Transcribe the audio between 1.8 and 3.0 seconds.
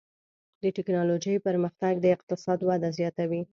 د اقتصاد وده